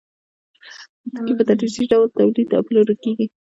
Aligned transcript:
توکي 1.13 1.33
په 1.37 1.43
تدریجي 1.49 1.83
ډول 1.91 2.07
تولید 2.17 2.47
او 2.57 2.61
پلورل 2.67 2.97
کېږي 3.03 3.25